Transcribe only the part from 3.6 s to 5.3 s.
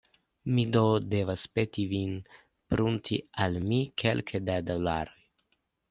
mi kelke da dolaroj.